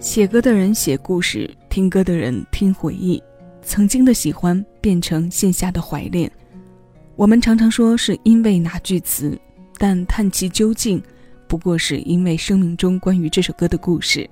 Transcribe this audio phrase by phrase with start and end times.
[0.00, 3.22] 写歌的人写故事，听歌的人听回忆。
[3.62, 6.30] 曾经的喜欢变成线下的怀恋。
[7.16, 9.38] 我们常常说是因为哪句词，
[9.78, 11.02] 但探其究竟，
[11.48, 14.28] 不过是因为生命中关于这首歌的故事。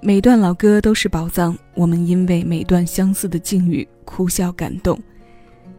[0.00, 4.98] 每段老歌都是宝藏，我们因为每段相似的境遇哭笑感动。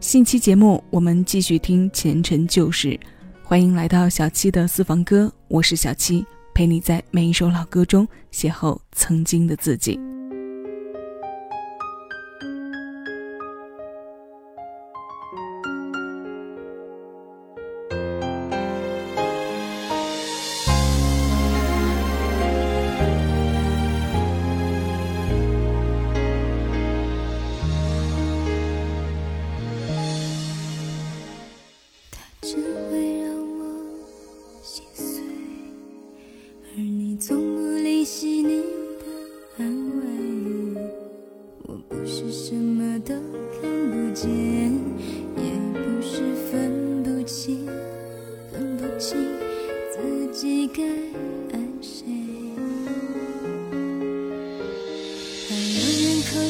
[0.00, 2.98] 新期节目我们继续听前尘旧事，
[3.44, 6.24] 欢迎来到小七的私房歌，我是小七。
[6.54, 9.98] 陪你在每一首老歌中邂逅曾经的自己。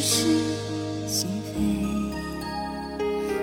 [0.02, 0.24] 是
[1.06, 1.60] 心非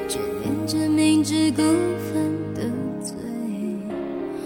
[0.07, 2.15] 却恋着明知故犯
[2.55, 2.61] 的
[2.99, 3.15] 罪。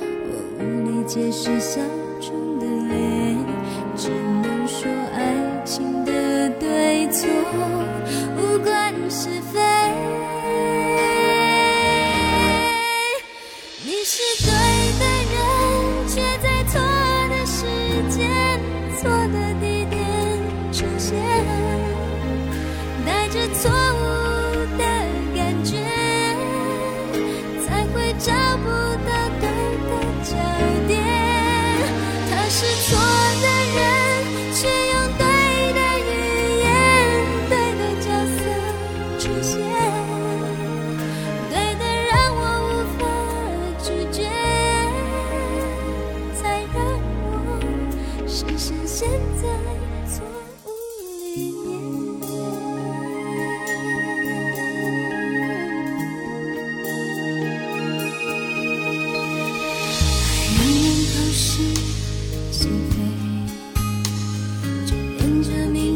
[0.02, 1.82] 我无力解释想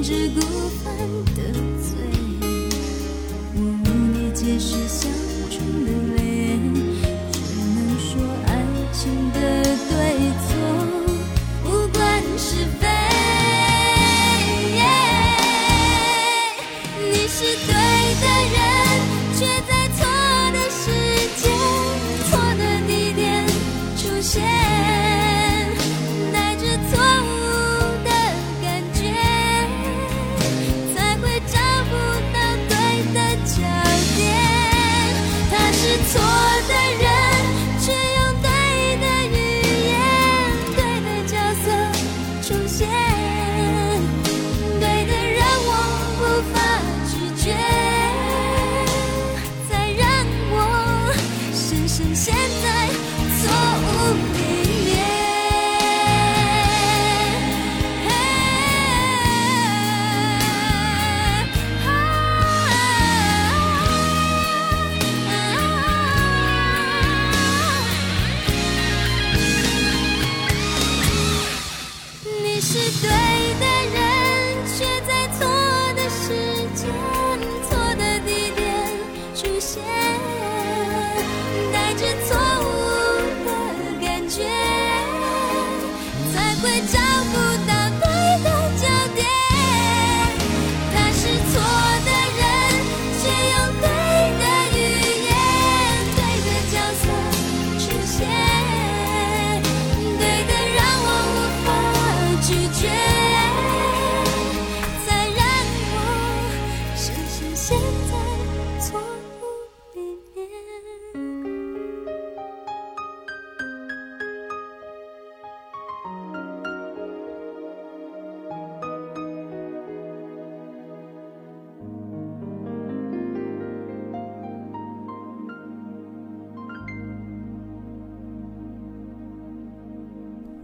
[0.08, 0.40] 是孤
[0.84, 0.96] 帆
[1.34, 1.42] 的
[1.82, 1.98] 醉，
[3.56, 5.12] 我无力解释相
[5.50, 6.25] 处的泪。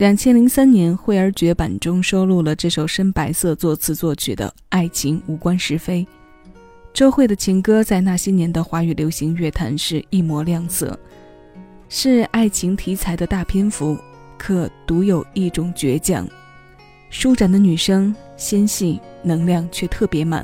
[0.02, 6.04] 两千零三年，惠儿绝版中收录了这首深白色作词作曲的《爱情无关是非》。
[6.92, 11.00] 周蕙的情歌在那些年的华语流行乐坛是一抹亮色，
[11.88, 13.96] 是爱情题材的大篇幅，
[14.40, 16.28] 可独有一种倔强。
[17.12, 20.44] 舒展的女声，纤细，能量却特别满，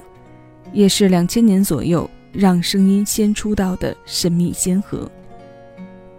[0.71, 5.11] 也是两千年左右让声音先出道的神秘先河。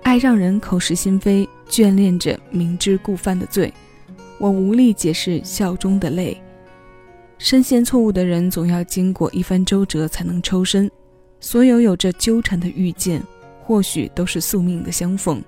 [0.02, 3.72] 爱让人口是心非，眷恋着明知故犯的罪。
[4.38, 6.40] 我无力解释笑中的泪。
[7.38, 10.90] 深陷错误的人，总要经过一番周折才能抽身。
[11.40, 13.22] 所有有着纠缠的遇见，
[13.62, 15.42] 或许都是宿命的相逢。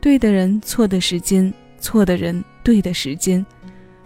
[0.00, 3.44] 对的人，错的时间；错的人，对的时间。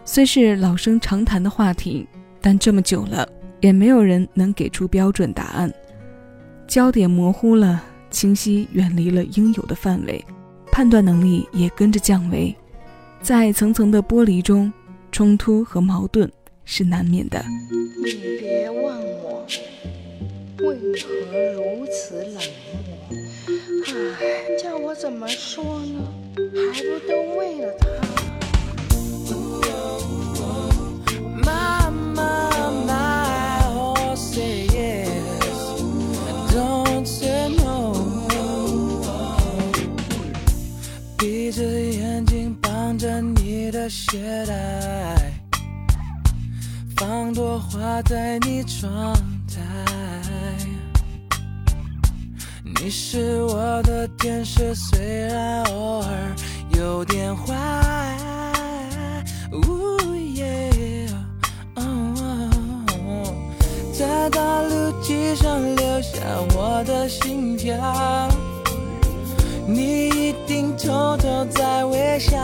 [0.05, 2.07] 虽是老生常谈的话题，
[2.41, 3.29] 但这么久了，
[3.61, 5.73] 也没有人能给出标准答案。
[6.67, 7.83] 焦点模糊了。
[8.09, 10.25] 清晰远离了应有的范围，
[10.77, 12.55] 判断能力也跟着降维，
[13.23, 14.71] 在层层的剥离中，
[15.11, 16.31] 冲突和矛盾
[16.67, 17.43] 是难免的。
[18.05, 19.47] 你别问我
[20.59, 21.09] 为何
[21.55, 22.43] 如此冷漠，
[24.21, 26.13] 唉，叫我怎么说呢？
[26.71, 28.06] 还不都为了他？
[43.89, 45.33] 鞋带，
[46.97, 49.15] 放朵花在你窗
[49.47, 49.61] 台。
[52.63, 56.37] 你是我的天使，虽然偶尔
[56.77, 57.55] 有点坏。
[63.99, 66.19] 在大陆机上留下
[66.55, 68.29] 我的心跳。
[69.67, 70.35] 你一
[70.97, 72.39] 偷偷在微笑，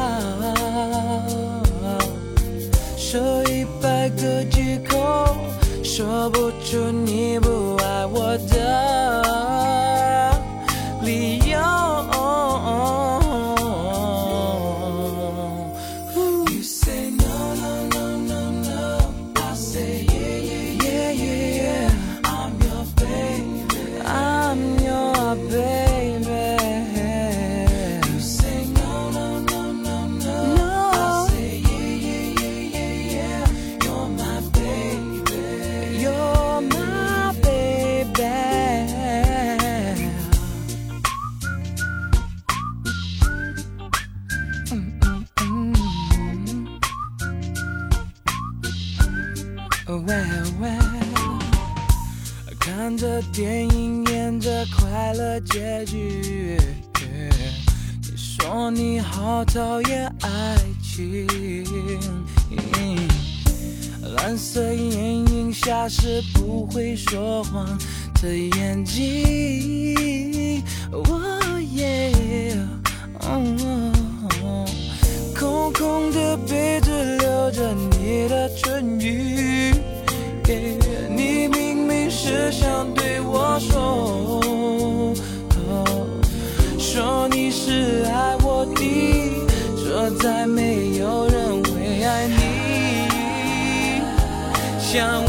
[2.99, 5.35] 说一百个借口，
[5.83, 10.03] 说不出你不爱我的
[11.03, 11.59] 理由。
[52.65, 56.57] 看着电影演着快乐结局，
[58.01, 61.27] 你说你好讨厌爱情。
[64.15, 67.67] 蓝色眼影下是不会说谎
[68.23, 70.63] 的眼睛。
[70.93, 72.13] 哦耶，
[75.37, 79.75] 空空的杯子留着你的唇语。
[80.45, 80.82] 你明明
[82.25, 84.41] 只想对我说，
[86.79, 88.81] 说你是爱我的，
[89.77, 92.33] 说再没有人会爱你。
[94.79, 95.25] 像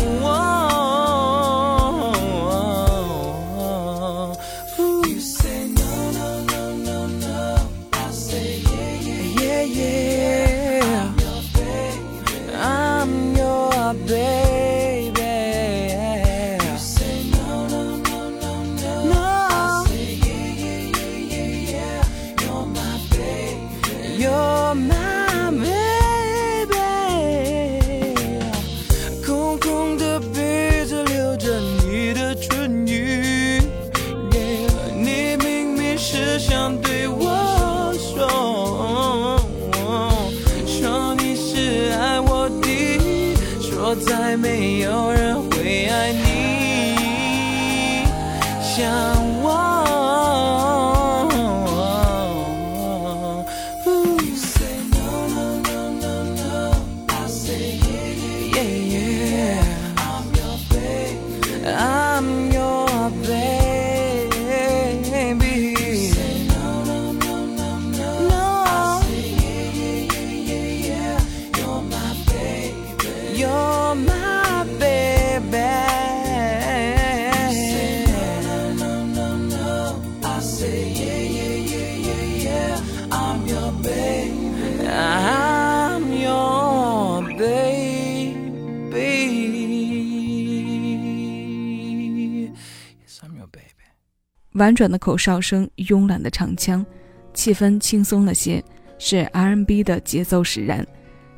[94.54, 96.86] 婉转的口哨声，慵懒的长腔，
[97.34, 98.64] 气氛轻松了些，
[99.00, 100.86] 是 R&B 的节奏使然。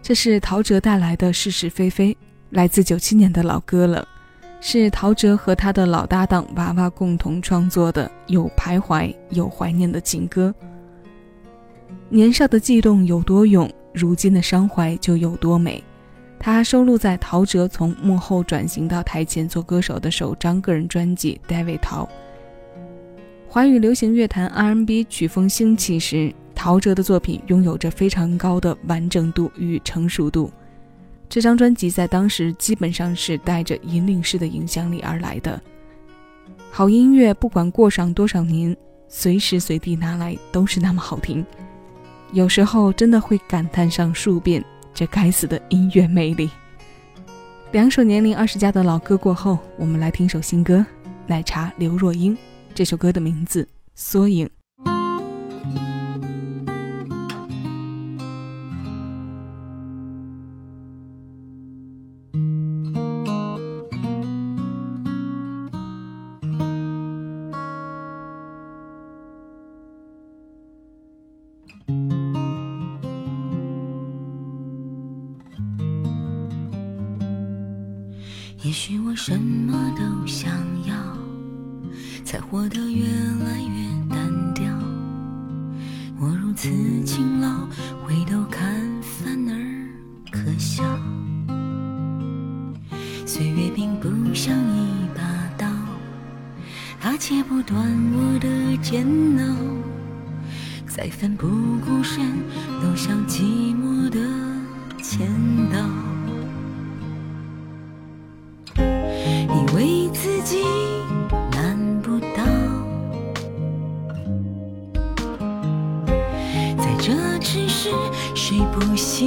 [0.01, 2.15] 这是陶喆带来的是是非非，
[2.50, 4.05] 来自九七年的老歌了，
[4.60, 10.53] 是陶喆和他的老搭档娃娃共同创作的，有徘徊有怀念的情歌。
[12.10, 15.84] 年少的悸动有多勇，如今的伤怀就有多美。
[16.38, 22.03] 它收录在陶喆从幕后转型到台前做歌手的首张个人专辑《David 陶》。
[23.55, 30.51] 华语流行乐坛 R&B 曲风兴起时，陶喆的作品拥有着非常高的完整度与成熟度。
[31.29, 35.57] 这张专辑在当时基本上是带着引领式的影响力而来的。
[36.69, 38.75] 好音乐不管过上多少年，
[39.07, 41.41] 随时随地拿来都是那么好听。
[42.33, 44.62] 有时候真的会感叹上数遍。
[44.93, 46.50] 这该死的音乐魅力！
[47.71, 50.79] 两首年龄二十加的老歌过后，我们来听首新歌，
[51.25, 52.38] 《奶茶》刘若英。
[52.75, 53.63] 这首歌的名字
[53.96, 54.46] 《缩影》。
[82.35, 83.05] 才活得越
[83.45, 84.65] 来越单调。
[86.19, 86.69] 我如此
[87.05, 87.47] 勤劳，
[88.03, 88.61] 回头看
[89.01, 89.55] 反而
[90.29, 90.83] 可笑。
[93.25, 95.21] 岁月并不像一把
[95.57, 95.65] 刀，
[96.99, 97.79] 它切不断
[98.11, 99.07] 我的煎
[99.39, 99.55] 熬，
[100.87, 101.47] 在奋不
[101.85, 102.21] 顾身
[102.81, 104.19] 走向寂寞的
[105.01, 105.25] 前
[105.71, 105.79] 道。
[108.75, 110.61] 以为自己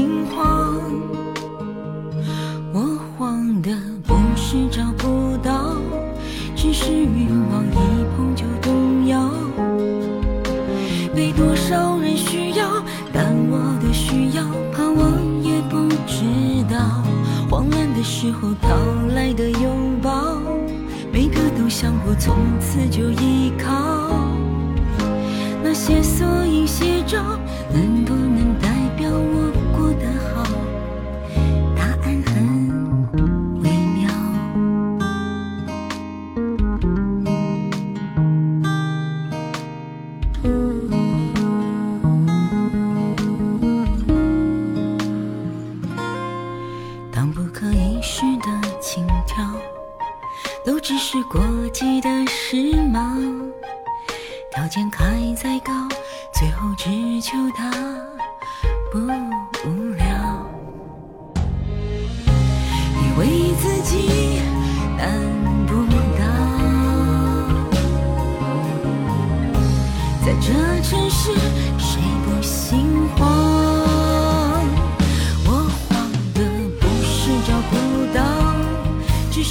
[0.08, 0.74] 心慌？
[2.72, 3.70] 我慌的
[4.06, 5.76] 不是找不到，
[6.56, 7.76] 只是欲望一
[8.16, 9.28] 碰就动摇。
[11.14, 16.24] 被多少人需要，但我的需要，怕我也不知
[16.72, 17.02] 道。
[17.50, 18.68] 慌乱的时候讨
[19.14, 20.38] 来的拥抱，
[21.12, 24.08] 每个都想过从此就依靠。
[25.62, 27.37] 那些缩影写照，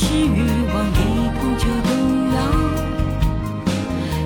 [0.07, 0.39] 是欲
[0.73, 1.03] 望一
[1.35, 1.89] 碰就动
[2.33, 2.35] 摇。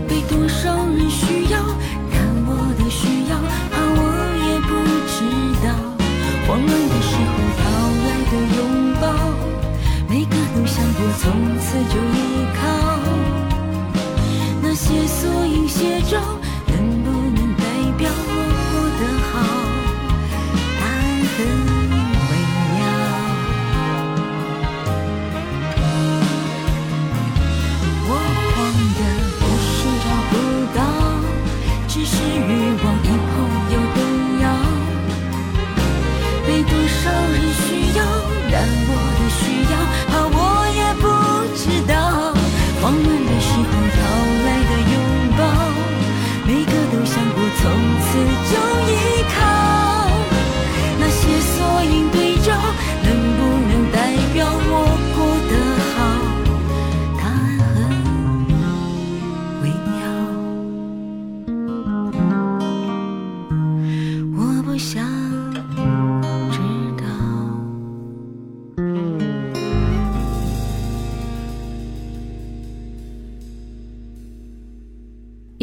[0.07, 1.57] 被多少人需要，
[2.11, 3.31] 但我的需要，
[3.71, 3.99] 怕我
[4.45, 4.69] 也不
[5.09, 5.17] 知
[5.65, 5.67] 道。
[6.45, 7.61] 慌乱的时候讨
[8.05, 8.59] 来的拥
[9.01, 9.03] 抱，
[10.07, 11.23] 每个都想过从
[11.57, 12.15] 此就依
[12.53, 12.61] 靠。
[14.61, 16.13] 那些缩影写照，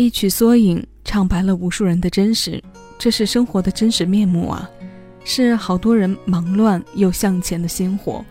[0.09, 2.65] 一曲缩影，唱白了无数人的真实，
[2.99, 4.67] 这是生活的真实面目啊，
[5.23, 8.25] 是好多人忙乱又向前的鲜活。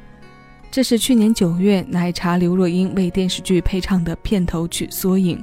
[0.71, 5.37] 这是去年九月奶茶刘若英为电视剧配唱的片头曲《缩影》，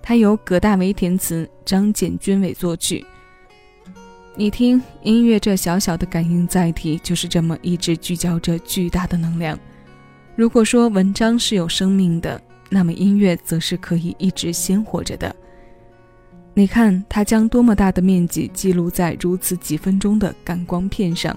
[0.00, 3.04] 它由葛大为填词，张简君伟作曲。
[4.36, 9.58] 你听，音乐这小小的感应载体，就是这么一直聚焦着巨大的能量。
[10.36, 15.34] 如果说文章是有生命的，那么音乐则是可以一直鲜活着的。
[16.58, 21.36] 你看，它将多么大的面积记录在如此几分钟的感光片上，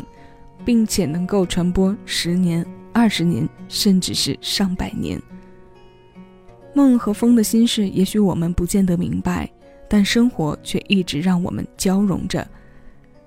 [0.64, 5.22] 并且能够传播十年、二十年，甚至是上百年。
[6.74, 9.52] 梦和风的心事，也许我们不见得明白，
[9.90, 12.48] 但生活却一直让我们交融着。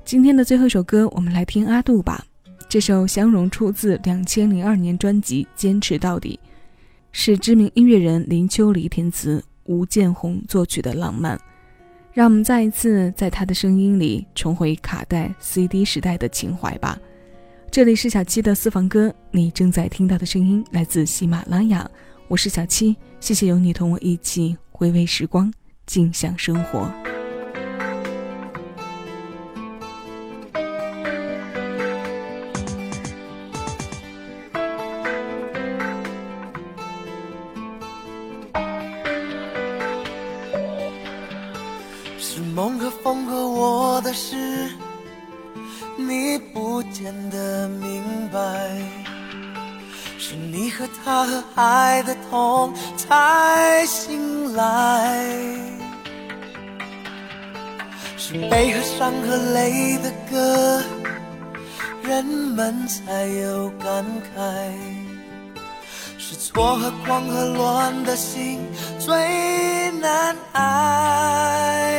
[0.02, 2.24] 今天的最后一首歌，我们来听阿杜吧。
[2.70, 6.40] 这首《相融》出自两千零二年专辑《坚持到底》，
[7.12, 11.38] 是知名音乐人林秋离填词、吴建宏作曲的浪漫。
[12.12, 16.98] 让我们再一次在他的声音里重回卡带、CD 时代的情怀吧。
[17.70, 21.90] 这里是小七的私房歌，你正在听到的声音来自喜马拉雅，
[22.28, 25.50] 我是小七，谢谢有你同我一起回味时光，
[25.86, 27.01] 尽享生活。
[58.24, 60.80] 是悲和伤和泪的歌，
[62.04, 64.70] 人们才有感慨。
[66.18, 68.60] 是错和狂和乱的心
[69.00, 71.91] 最难挨。